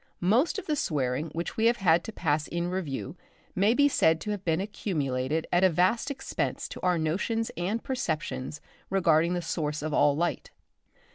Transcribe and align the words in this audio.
Most 0.19 0.57
of 0.57 0.65
the 0.65 0.75
swearing 0.75 1.27
which 1.29 1.57
we 1.57 1.65
have 1.67 1.77
had 1.77 2.03
to 2.05 2.11
pass 2.11 2.47
in 2.47 2.69
review 2.71 3.15
may 3.53 3.75
be 3.75 3.87
said 3.87 4.19
to 4.21 4.31
have 4.31 4.43
been 4.43 4.59
accumulated 4.59 5.45
at 5.53 5.63
a 5.63 5.69
vast 5.69 6.09
expense 6.09 6.67
to 6.69 6.81
our 6.81 6.97
notions 6.97 7.51
and 7.55 7.83
perceptions 7.83 8.61
regarding 8.89 9.35
the 9.35 9.43
Source 9.43 9.83
of 9.83 9.93
all 9.93 10.15
light. 10.15 10.49